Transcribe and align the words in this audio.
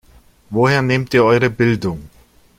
Woher 0.49 0.81
nehmt 0.81 1.13
ihr 1.13 1.23
eure 1.23 1.51
Bildung? 1.51 2.09